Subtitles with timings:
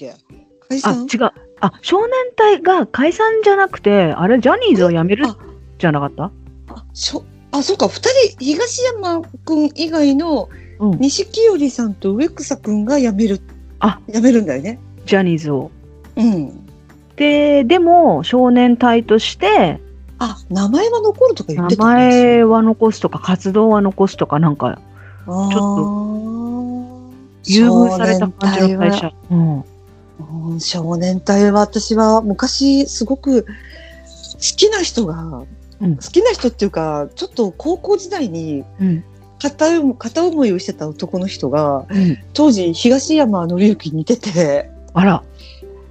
[0.00, 0.14] け
[0.68, 1.30] 解あ、散違う。
[1.60, 5.36] あ、少年隊が解散じゃなくて、あれ、ジャニーズを辞めるあ
[5.78, 6.30] じゃなかった？
[6.68, 10.98] あしょあそうか2人東山君以外のうん。
[10.98, 13.40] 錦織さんと植草君が辞める
[13.80, 14.78] あ辞めるんだよね。
[15.04, 15.70] ジャニーズを。
[16.16, 16.66] うん
[17.16, 19.78] で、でも、少年隊として、
[20.18, 24.78] あ名前は残るとか言っ名てた前は残すとか、活動は残すとか、なんか、
[25.26, 27.10] ちょちょ
[27.44, 29.12] 優遇された感じの会社。
[29.30, 29.64] うん。
[30.32, 33.50] うん少年隊は私は昔すごく好
[34.56, 35.44] きな人が、
[35.80, 39.04] うん好きな人っていうかちょっと高校時代にうん。
[39.42, 42.18] 片思片思いをしてた男の人がうん。
[42.34, 45.22] 当時東山紀之に似ててあら。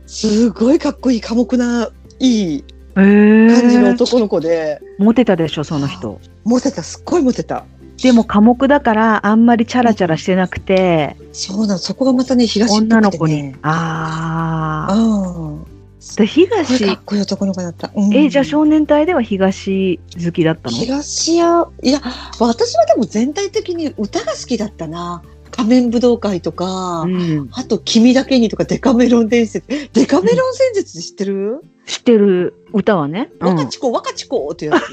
[0.05, 2.64] すごいかっこいい寡黙ないい
[2.96, 6.20] えー、感じの男の子で、モテたでしょ、その人。
[6.44, 7.66] モテたすっごいモテた
[8.02, 13.55] でも、寡黙だから、あんまりチャラチャラしてなくて、そうなのそこがまたね東っぽくて、ね、女の子に。
[13.62, 14.96] ああ。
[14.96, 18.13] うんで、すごいか東っ、こいい男の子だった、うん。
[18.13, 20.77] え、じゃあ少年隊では東好きだったの？
[20.77, 22.02] 東屋いや
[22.40, 25.21] 私はでも全体的に歌が好きだったな。
[25.52, 27.49] 仮面武道会とか、うん。
[27.52, 32.54] あと「君だけに」とか「デカメロン伝説」デカメロン伝説知ってる、知ってる。
[32.71, 33.32] 歌はね。
[33.41, 33.48] うん。
[33.55, 34.84] 若ちこ若ちこってやつ。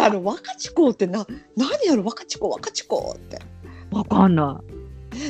[0.00, 3.38] であの若ちこってな何やろ若ちこ若ちこって
[3.90, 4.60] わかんな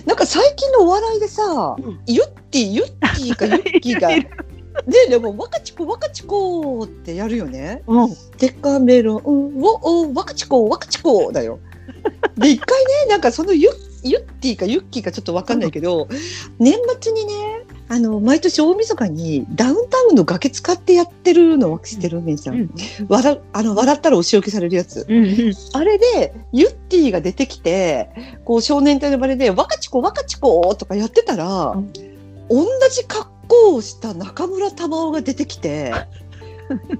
[0.05, 4.31] なんか最近のお笑いでさ、うんユッティユッティかユッキーが いる
[4.87, 7.83] ででも若ちこ若ちこってやるよね。
[7.89, 7.91] い。
[7.91, 8.17] うん。
[8.39, 11.59] デカメロンをお若ちこ若ちこだよ。
[12.37, 13.69] で一回ねなんかそのユ
[14.03, 16.09] ユッティかユッキーかちょっとわかんないけど、
[16.59, 17.33] 年末にね
[17.89, 19.80] あの毎年大晦日にダウン
[20.11, 22.55] タウンの崖使ってやってるのは知ってるメイさん。
[22.55, 22.71] うん。
[23.09, 25.07] 笑あの笑ったらお仕置きされるやつ。
[25.73, 28.11] あれでユッティが出てきて
[28.45, 31.93] こう少年隊の場で若ちこ若ちことかやってたら、うん
[32.53, 35.93] 同じ格好をした中村玉緒が出てきて。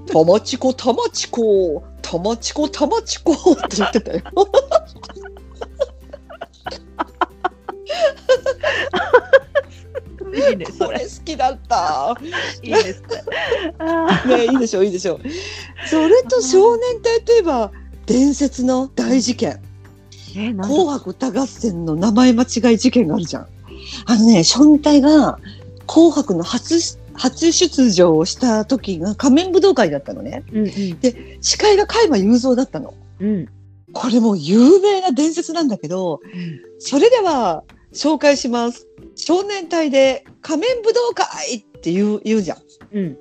[0.07, 3.35] たまちこたまちこたまちこたまちこっ
[3.69, 4.21] て言ってたよ。
[10.33, 11.05] いいね、そこれれ。
[11.05, 12.15] 好きだった。
[12.61, 13.07] いいですね。
[13.79, 15.19] あ ねいいでしょいいでしょ。
[15.89, 17.71] それと少年隊といえば
[18.05, 19.59] 伝説の大事件。
[20.33, 23.47] 紅白歌合戦の名前間違い事件があるじゃん。
[24.05, 25.39] あのね、少年隊が
[25.87, 26.79] 紅白の初
[27.13, 30.43] 初出場をした時が仮面武道会だったのね。
[30.53, 30.71] うんうん。
[31.41, 32.93] 司会が加山雄三だったの。
[33.19, 33.47] うん。
[33.93, 36.21] これもう有名な伝説なんだけど、
[36.79, 37.63] それでは
[37.93, 38.87] 紹介します。
[39.15, 42.57] 少年隊で仮面武道会って言う言うじゃん。
[42.93, 43.17] うん。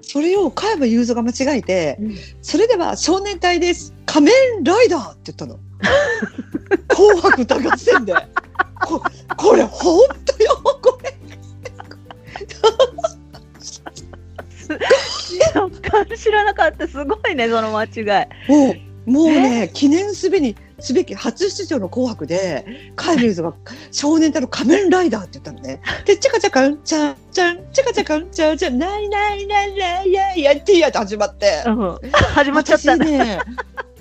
[0.00, 2.14] それを加山雄三が間違えて、うん。
[2.42, 3.94] それでは少年隊です。
[4.06, 4.34] 仮面
[4.64, 5.58] ライダーって言ったの。
[6.88, 8.14] 紅白歌合戦で。
[8.80, 9.02] こ
[9.36, 10.60] これ本当よ。
[10.82, 11.18] これ。
[16.16, 16.86] 知らなかった。
[16.88, 18.50] すごいね、その間違い。
[18.50, 23.54] もうもうね記念すべにすべき初出場の紅白で加山雄三が
[23.90, 25.80] 少年隊の仮面ライダーって言ったのね。
[26.04, 31.64] でチャカチャカンチャンチャンチャカチャカンチャンチャンないないないないやいやってやって始まって。
[31.66, 31.98] うん。
[32.12, 33.40] 始まっちゃったね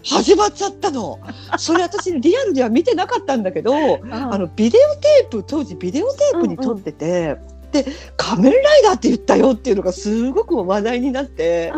[0.04, 1.20] 始まっちゃったの。
[1.58, 3.74] それ私リアルでは見てなかったんだけど。
[3.76, 7.38] ああのビデオテープ当時ビデオテープに撮ってて、
[7.72, 7.86] で
[8.16, 11.74] 仮面ライダーって言ったよっていうのがすごく話題になって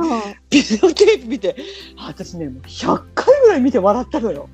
[0.50, 1.56] ビデオテープ見て
[1.98, 4.50] あ私ねもう100回ぐらい見て笑ったのよ。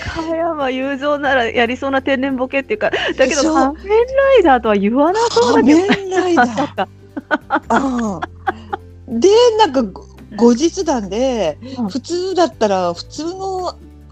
[0.00, 3.42] 加山雄三ならやりそうな天然ボケっていうか、だけど
[3.74, 5.88] 仮面ライダーとは言わなそうだ仮けど。
[5.88, 6.86] 面ライダー。
[9.08, 9.28] で
[9.58, 10.06] なんかご
[10.36, 11.88] 後日談でうん。
[11.88, 13.49] 普通だったら普通の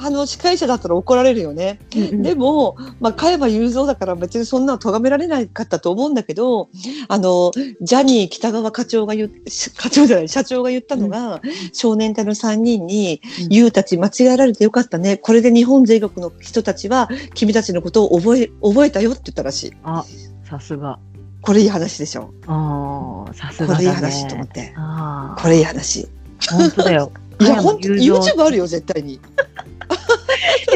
[0.00, 1.80] あの司会者だったら怒られるよね。
[1.90, 6.68] でも、まあ、加山雄三だから別にそんなの咎められないかったと思うんだけど、
[7.08, 9.30] あの、ジャニー北川課長が言っ、
[9.76, 11.40] 課長じゃない、社長が言ったのが、
[11.72, 15.16] 少年隊の3人に、うんたち間違えられてよかったね。
[15.16, 19.72] これで日本全国の人たちは、君たちのことを覚え、覚えたよって言ったらしい。
[19.82, 20.04] あ、
[20.48, 20.98] さすが。
[21.42, 22.32] これいい話でしょ。
[22.46, 23.84] ああ、さすこがだね。
[23.84, 24.72] れいい話と思って。
[24.76, 26.08] ああ、これいい話。
[26.50, 27.12] 本当だよ。
[27.40, 29.20] いや、本当 YouTube あるよ、絶対に。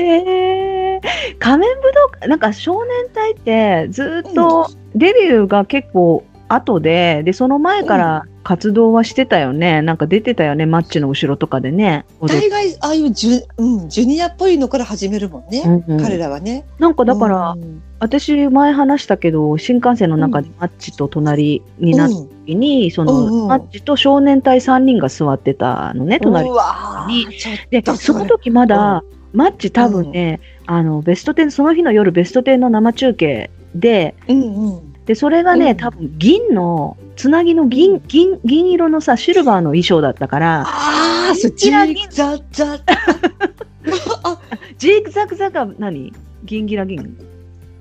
[0.02, 12.04] えー、仮面武道会なんか少年隊ってずっとデビューが結構後ででその前から活動はしてたよね、なんか出てたよねマッチの後ろとかでね。
[12.20, 15.62] 大概、ああいうジュ,、うん、ジュニアっぽいのから始めるもんね。
[15.64, 16.02] うんうん。
[16.02, 16.64] 彼らはね。
[16.78, 17.82] なんかだから、うん。
[18.00, 22.28] 私前話したけど新幹線の中でマッチと隣になったうん。
[22.46, 23.48] 時に、その、うんうん。
[23.48, 26.56] マッチと少年隊3人が座ってたのね隣に。
[27.70, 34.92] でとその時まだ、マッチ多分ね、あの、ベスト10、その日の夜ベスト10の生中継で、うんうん。
[35.04, 42.78] で、それがね、うん多分銀の、つなぎの銀、銀、銀色のさ、シルバーの衣装だったから、ああ、そっちギラギザザ。
[44.22, 44.40] あ、
[44.78, 46.12] ジーグザグザが何？
[46.44, 47.16] 銀ギラ銀。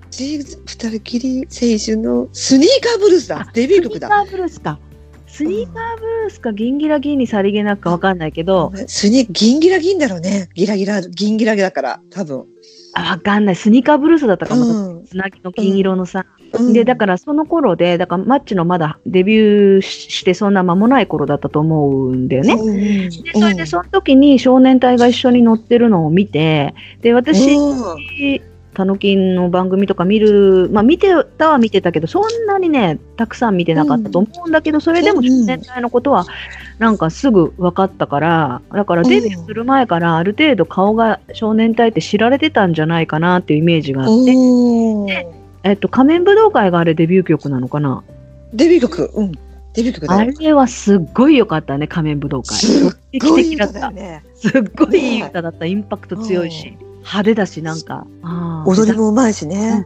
[0.09, 3.49] ジーズ二人きり選手のスニーカーブルースだ。
[3.53, 4.07] デビュー曲だ。
[4.07, 4.79] スニーカーブルースか。
[5.31, 10.49] スニーカーブルースか銀ギラ銀にさりげなくかわかんないけど、スニーギンギラギンだろうね。
[10.53, 12.45] ギラギラ、ギンギラギだから、多分。
[12.93, 13.55] あ、わかんない。
[13.55, 14.65] スニーカーブルースだったかも。
[14.65, 16.25] うんつなぎの銀色のさ。
[16.53, 22.53] うんで、だからその頃で、だからマッチのまだデビューしてそんな間もない頃だったと思うんだよね。
[22.53, 22.75] うん
[23.09, 27.57] で、それでその時に少年隊が一緒に乗ってるのを見て、で、私、
[28.71, 36.25] うんタノキンの番組とか見る、まあ見てたは見てたけど、そんなにね、たくさん見てなかったと思うんだけど、それでも少年隊のことは、
[36.79, 45.09] なんかすぐ分かったから、だからデビューする前からある程度顔が少年隊って知られてたんじゃないかなっていうイメージがあって、うん
[45.63, 48.03] えっと、仮面武道会があれデビュー曲なのかな？
[48.53, 49.11] デビュー曲？
[49.13, 49.31] うん。
[49.73, 50.33] デビュー曲だあよ。
[50.39, 52.57] れはすっごい良かったね、仮面武道会。
[52.57, 53.91] すっ劇ごい的だった。
[53.91, 54.23] ね。
[54.35, 55.65] すっごいいい歌だった。
[55.65, 58.07] インパクト強いし、派手だし、なんか。
[58.65, 59.85] 踊りもうまいしね。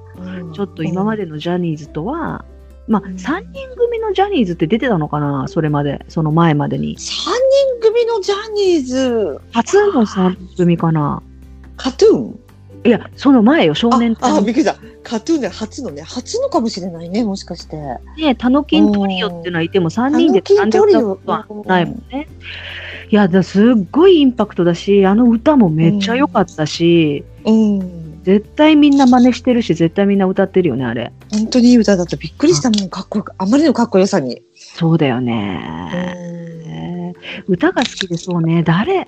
[0.53, 1.25] ちょっと今まで。
[1.25, 2.45] でのジャニーズとは、
[2.88, 6.97] まあ、うん3人組のジャニーズって出てたのかなそれまで、その前までに。
[7.00, 11.23] 三人組のジャニーズ、初の3人組かな
[11.77, 12.39] カトゥーン？
[12.85, 14.75] いや、その前よ、少年あ、あ、隊びっくりした。
[15.01, 17.77] カトゥーンで初のね、初のかもしれないね、もしかして。
[18.17, 22.27] ね、タノキントリオっていうのはいても3人でタノキントリオ歌ったことはないもんね。
[23.10, 28.22] いや、だすっごいインパクトだし、あの歌もめっちゃ良かったし、うん。
[28.24, 31.12] 絶対みんな真似してるし、絶対みんな歌ってるよね、あれ。
[31.31, 32.18] 本当にいい歌だった。
[32.18, 33.34] びっくりしたもん、かっこよく。
[33.38, 34.42] あまりのかっこよさに。
[34.56, 37.13] そうだようね。
[37.48, 39.08] 歌が好きでそうね、誰、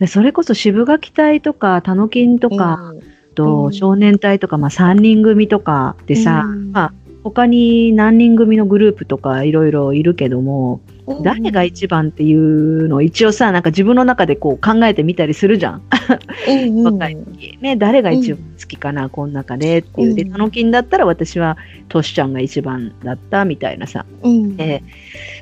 [0.00, 2.92] でそれこそ渋垣隊とか、タノキンとか、
[3.34, 6.92] と、うん少年隊とか、まあ3人組とかでさ、うんまあ
[7.30, 15.82] 他に何人組のグループとかいろいろいるけども、うん誰が一番っていうのを一応さ、なんか自分の中でこう考えてみたりするじゃん。
[16.84, 17.58] 若い時。
[17.62, 20.14] ね、誰が一番好きかな、この中でっていう。
[20.14, 21.56] で、うんタノキンだったら私は
[21.88, 24.04] トシちゃんが一番だったみたいなさ。
[24.22, 24.82] うんで、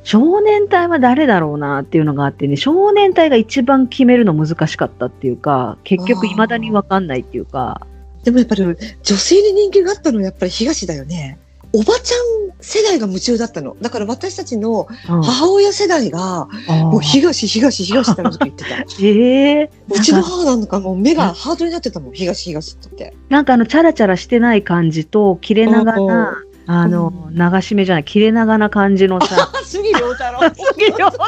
[0.04, 7.84] 少年隊は誰だろうなっていうのがあってね、少年隊が一番決めるの難しかったっていうか、結局未だにわかんないっていうか、
[8.22, 8.76] でもやっぱり女
[9.16, 11.38] 性に人気があったのはやっぱり東だよね。
[11.76, 13.76] おばちゃん世代が夢中だったの。
[13.82, 18.76] だから私たちのうん母親世代が、もう東、東、東って言ってた。
[19.04, 23.14] ええうちの母なんかもう目がハードになってたもん、東、東って。
[23.28, 30.40] なんかあの、チャラチャラしてない感じと、切れ長うんな、あの、流し目じゃない、切れ長な感じのさ、あ、 杉良太郎。
[30.72, 31.18] 杉良太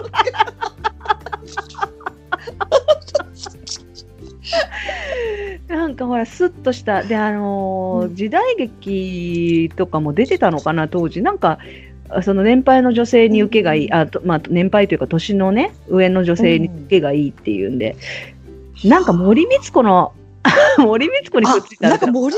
[5.68, 8.14] なんかほら、スッとした、で、あのーうん。
[8.14, 11.22] 時代劇とかも出てたのかな、当時。
[11.22, 11.58] なんか、
[12.22, 17.96] その年配の女性に受けがいい、あとまあ、年配というか、年のね、上の女性に受けがいいっていうんで、
[18.84, 20.12] なんか森光子の、
[20.78, 22.34] 森光子にくっついたあ、ならんか森、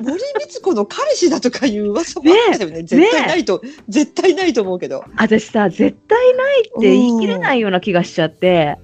[0.00, 2.82] 森光子の彼氏だとかいう噂もあったよね。
[2.82, 5.04] 絶対ないと、絶対ないと思うけど。
[5.16, 8.78] 私さ、絶対ないって言い切れないような気がしちゃって、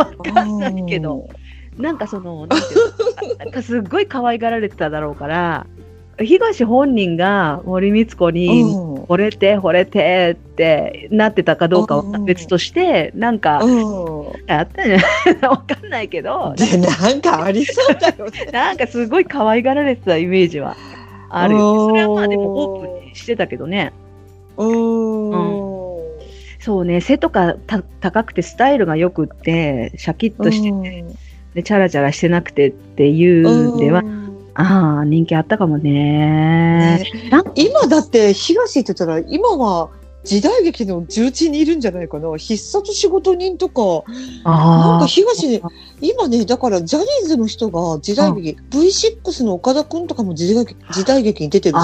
[0.00, 1.28] わかんないけど、
[1.78, 2.46] なんかその、
[3.38, 5.66] なんかすっごい可愛がられてただろうから、
[6.18, 8.90] 東本人が森光子うに、ん。
[9.10, 14.10] 惚れて惚れてってなってたかどうかは別として、なんか、うん。
[14.46, 15.38] あったんじゃない？
[15.48, 18.50] わかんないけど、で、なんかありそうだよね。
[18.52, 20.76] なんかすごい可愛がられてたイメージは
[21.30, 21.56] ある。
[21.56, 23.92] それはまあでもオープンにしてたけどね。
[24.58, 25.30] うん。
[26.70, 31.04] そうね、背とかた高くてスタイルがよくって、シャキッとしてて、
[31.54, 33.76] でチャラチャラしてなくてっていうん。
[33.76, 34.20] では、うん
[34.54, 35.90] ああ、人気あったかもね。
[35.90, 37.04] ね。
[37.56, 39.90] 今だって東って言ったら今は
[40.22, 42.36] 時代劇の重鎮にいるんじゃないかな。
[42.36, 44.04] 必殺仕事人とか。
[44.44, 45.62] なんか東に
[46.00, 51.82] 今ねだからジャニーズの人が時代劇、V6 の岡田君とかも時代劇時代劇に出てるし。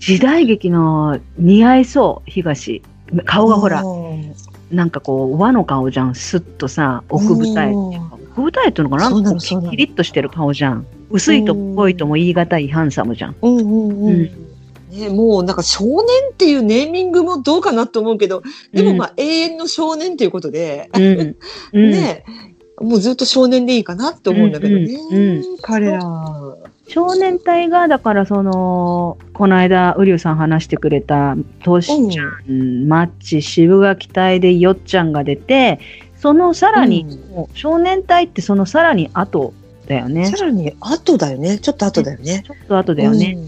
[0.00, 2.82] 時代劇の似合いそう、東。
[3.24, 4.34] 顔がほら、うん。
[4.72, 6.16] なんかこう、和の顔じゃん。
[6.16, 7.72] スッとさ、奥舞台。
[7.72, 9.16] 奥舞台っていうのかな？
[9.38, 10.86] キリッとしてる顔じゃん。
[11.10, 13.36] 薄いと濃いとも言い難いハンサムじゃん。
[13.42, 14.08] うんうんうん。
[14.08, 14.51] うん
[14.92, 15.96] ね、もうなんか少年
[16.32, 18.42] っていうネーミングもどうかなと思うけど
[18.74, 21.36] でもまあ永遠の少年っていうことで、うん。
[21.72, 21.90] うん。
[21.92, 22.24] ね
[22.80, 26.00] もうずっと少年でいいかなって思うんだけどね、うんうん彼ら。
[26.88, 35.78] 少年隊が、だからその、この間、ウリュウさん話してくれた、トシちゃん、マッチ、渋垣隊でよっちゃんが出て、
[36.16, 37.06] そのさらに、
[37.54, 39.54] 少年隊ってそのさらに後
[39.88, 40.26] だよね。
[40.26, 41.58] さらに後だよね。
[41.58, 42.42] ちょっと後だよね。
[42.46, 43.38] ちょっと後だよね。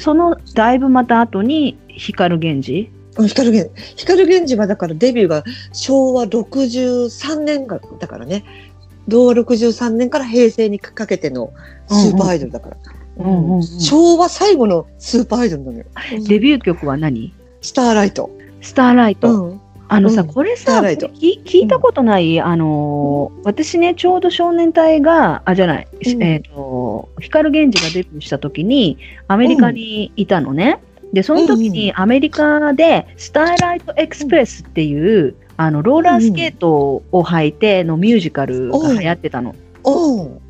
[0.00, 2.90] そのだいぶまた後に光源氏？
[3.18, 3.28] うん。
[3.28, 8.44] 光源光源氏はだからデビューが昭和63年がだからね。
[9.08, 11.52] 昭和63年から平成にかけての
[11.88, 12.76] スーパーアイドルだから。
[12.76, 15.84] うんうんうん昭和最後のスーパーアイドルなのよ。
[16.26, 17.34] デビュー曲は何？
[17.60, 18.30] スターライト。
[18.62, 19.44] スターライト。
[19.44, 19.60] うん。
[19.92, 26.52] あのさ、うんこれさ、スターライトき聞いたことない、あのー私ね、ちょうど少年隊が、あ、じゃない、うんえっ、と、
[27.20, 30.78] 光源氏がデビューした時に、アメリカにいたのね。
[31.12, 39.54] で、その時うんにアメリカで、スターライトエクスプレスっていう、あの、ローラースケートを履いてのミュージカルが流行ってたの。
[39.82, 40.40] おう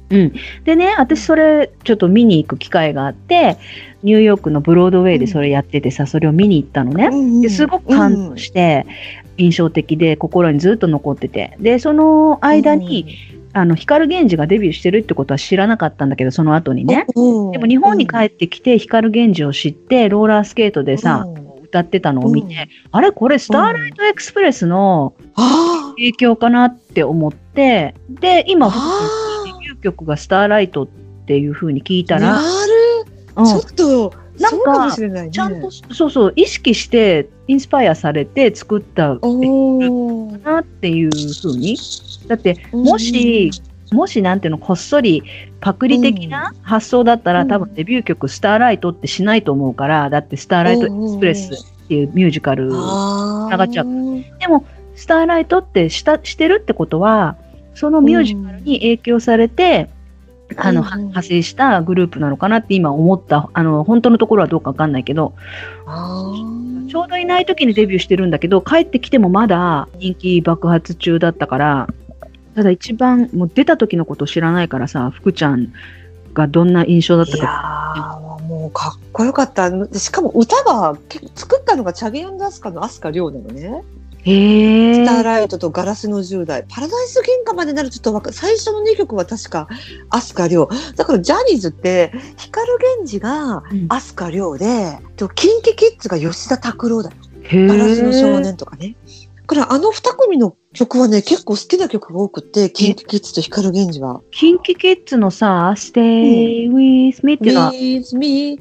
[0.64, 3.58] でね、私それちょっと見に行く機会があって、
[4.02, 7.06] ニューヨークのブロードウェイでそれやっててさ、それを見に行ったのね。
[7.06, 8.86] うんですごく感動して、
[9.38, 11.56] 印象的で心にずっと残ってて。
[11.60, 13.06] で、その間に、
[13.52, 17.06] あの、光源氏がデビューしてるってことは知らなかったんだけど、その後にね。
[17.16, 21.50] うん、でも日本に帰ってきて光源氏を知って、ローラースケートでさ、うん。
[21.64, 22.68] 歌ってたのを見て、うん。
[22.92, 28.72] あれこれスターライトエクスプレスのあ影響かなって思って、で、今、あ
[29.46, 30.86] デビュー曲がスターライトっ
[31.26, 32.42] ていう風に聞いたなら、る、
[33.36, 33.44] うん。
[33.46, 35.30] ちょっとなんかね。
[35.30, 40.44] ちゃんと、そうそう、意識して、インスパイアされて作ったおー。
[40.44, 41.76] なっていう風に。
[42.26, 43.50] だって、もし、
[43.92, 45.22] もしなんていうの、こっそり
[45.60, 47.48] パクリ的な発想だったら、うん。
[47.48, 51.52] 多分デビュー曲スターライトってしないと思うから、だってスターライトエクスプレス
[51.84, 53.86] っていうミュージカル、あ上がっちゃう。
[53.86, 57.36] うでも、スターライトってしたしてるってことは、
[57.74, 59.90] そのミュージカルに影響されて、
[60.56, 61.02] あの、はうん。
[61.02, 63.50] 派生したグループなのかなって今思った。
[63.52, 65.32] あの、本当のところはどうかわかんないけど、
[66.88, 71.88] ちょうどいない時にデビューしてるんだけど、帰ってきてもまだ人気爆発中だったから、
[72.54, 75.72] ただ一番、もう出た時のこと知らないからさ、福ちゃん
[76.34, 78.38] がどんな印象だったいやか。
[78.40, 80.96] ーもうかっこよかったしかも歌が
[81.36, 83.82] 作ったのがチャゲアンダスカの飛鳥亮なのね
[84.22, 84.94] へえ。
[84.94, 86.64] スターライトとガラスの10代。
[86.68, 89.68] パラダイス喧嘩までなるとちょっとわか最初の2曲は確か、
[90.10, 90.68] アスカ亮。
[90.96, 92.66] だからジャニーズって、光
[92.96, 97.16] 源氏がうんアスカ亮で、とキンキキッズが吉田拓郎だよ。
[97.44, 98.40] へガラスの少え。
[98.40, 98.94] 年とかね。
[99.50, 104.20] だからあの2組の曲はね、結構好きな曲が多くて、キンキキッズと光源氏は。
[104.30, 108.60] キンキキッズのさ、Stay with me っていうのは、With me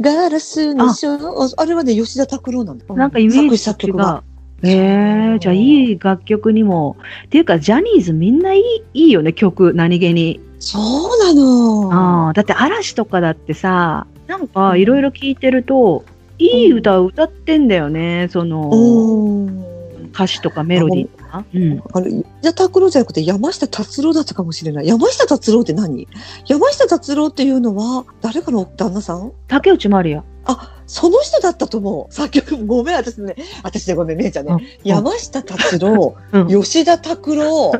[0.00, 1.54] ガラスの少年。
[1.58, 2.86] あれはね、吉田拓郎なんだ。
[2.94, 4.22] なんかイメージ作曲が。。
[4.62, 6.96] へえ、じゃあいい楽曲にも。
[7.26, 10.40] っていうか、ジャニーズみんないいいいよね、曲、何気に。
[10.58, 11.92] そうなの。
[11.92, 16.02] ああ、だって嵐とかだってさ、なんかいろいろ聞いてると、
[16.38, 19.69] いい歌を歌ってんだよね、その、うん。
[20.12, 21.44] 歌詞とかメロディーとか？
[21.54, 21.82] うん。
[21.92, 24.86] あれ、吉田拓郎じゃなくて山下達郎だったかもしれない。
[24.86, 26.08] 山下達郎って何？
[26.46, 29.32] 山下達郎っていうのは、誰かの旦那さん？
[29.48, 30.24] 竹内まりや。
[30.44, 32.12] あ、その人だったと思う。
[32.12, 33.36] 作曲、ごめん、私ね。
[33.62, 34.52] 私ね、ごめん、姉ちゃんね。
[34.52, 37.72] うん山下達郎、うん吉田拓郎、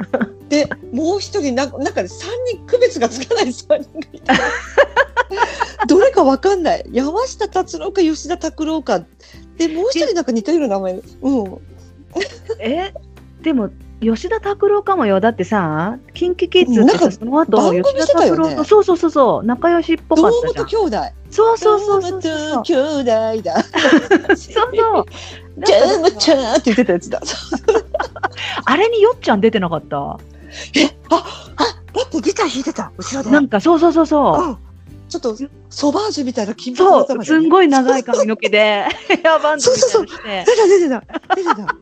[0.49, 4.35] で、もう一人な、なんかね、三人区別がつかない三人がいた。
[5.87, 6.85] どれかわかんない。
[6.93, 9.05] 山下達郎か吉田拓郎か。
[9.57, 11.01] で、もう一人なんか似たような名前。
[11.23, 11.59] うん。
[12.61, 12.93] え
[13.43, 13.71] でも、
[14.03, 15.21] 吉田拓郎かもよ。
[15.21, 20.67] だってさ、キンキキッズってその後、吉田拓郎と、そうそうそうそう、仲良しっぽか堂ったじゃん。
[20.83, 21.05] 本兄弟。
[21.31, 23.05] そうそうそうそう兄弟
[23.43, 23.63] だ。
[24.37, 25.05] そうそう。
[25.65, 27.21] ジャムチャーって言ってたやつだ。
[28.65, 30.19] あれによっちゃん出てなかった？
[30.77, 31.17] え、あ、
[31.57, 31.65] あ、
[31.95, 33.31] だってギター弾いてた、後ろで。
[33.31, 34.43] なんか、そうそうそうそう。
[34.43, 34.59] うん
[35.11, 35.35] ちょっと、
[35.71, 40.45] ソバージュみたいな金髪のそう、頭ですんごい長い髪の毛で、 ヘアバンドみたいなのして。
[40.47, 41.77] 出た出てた出てた。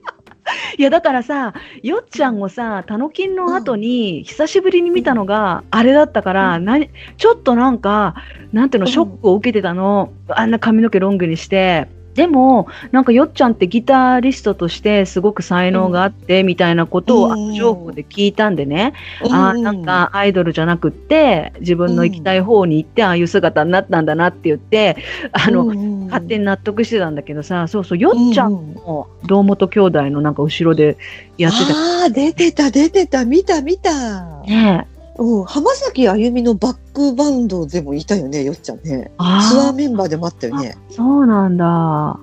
[0.76, 8.14] いや、だからさ、よっちゃんをさ、タノキンの後に、久しぶりに見たのが、あれだったから、なにちょっとなんか、
[8.52, 8.92] なんていうの、うん。
[8.92, 10.12] ショックを受けてたの。
[10.28, 11.88] あんな髪の毛ロングにして。
[12.18, 17.54] でも、なんかよっちゃんってギタリストとしてすごく才能があって、みたいなことを、うん。
[17.54, 18.94] 情報で聞いたんでね。
[19.22, 24.96] あーなんかアイドルじゃなくって自分の行きたい方に行ってああいう姿になったんだなって言って
[25.32, 30.96] あの、勝手にに納得してたんだけどさそうそうよっちゃんも堂本兄弟のなんか後ろで
[31.36, 31.74] やってた。
[31.74, 34.40] ああ、出てた、出てた、見た、見た。
[34.42, 34.86] ね
[35.18, 39.10] うん、浜崎あゆみのバックバンドでもいたよね、よっちゃんね。
[39.18, 40.76] あツアーあメンバーでもあったよね。
[40.90, 42.18] そうなんだ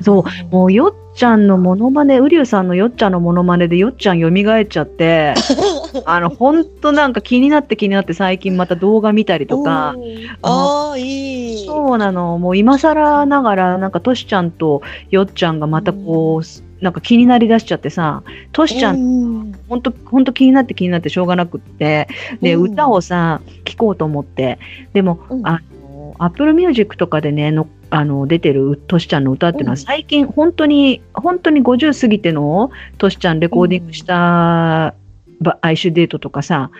[0.00, 5.34] そうもうよっちゃんのモノマネ、ウリュウさんのよっちゃんのモノマネでよっちゃん蘇っちゃって、
[6.06, 10.02] あの、ほんとなんか気になって気になって最近また動画見たりとか、うん
[10.42, 11.66] ああ、いい。
[11.66, 12.38] そうなの。
[12.38, 18.22] もう今更ながら、なんかトシちゃんとよっちゃんがまたこう、なんか気になりだしちゃってさ、
[18.52, 19.51] トシちゃん、ん。
[19.72, 22.06] 本当本当気になって気になってしょうがなくって、
[22.42, 22.72] で、うん。
[22.72, 24.58] 歌をさ、聴こうと思って、
[24.92, 25.46] でも、うん。
[25.46, 29.78] あの、アップルミュージックとかでね、のあの出てるトシちゃんの歌っていうのはうん。
[29.78, 34.94] 最近本当に、本当に50過ぎてのトシちゃんレコーディングした、
[35.40, 36.70] ば哀愁でいととかさ、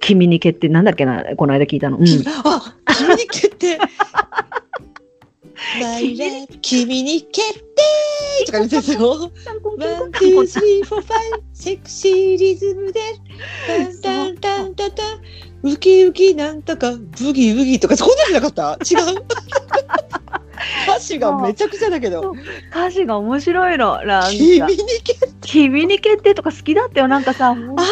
[0.00, 1.96] 君に決定なんだっけな、この間聞いたの。
[1.96, 2.04] うん。
[2.44, 3.78] あ、君に決定。
[6.60, 7.64] 君に決定
[8.46, 9.10] とか言ってたよ。
[9.10, 13.00] one、two、three、four、five、セクシーリズムで、
[13.66, 19.24] タンタンタンタンタン、ウキウキなんとか、ブギウギとか、そんなんじゃなかった違う
[20.86, 22.34] 歌詞がめちゃくちゃだけど。
[22.70, 24.02] 歌詞が面白いの。
[24.04, 27.08] なんか君に決定君に決定とか好きだったよ。
[27.08, 27.82] なんかさ、本あ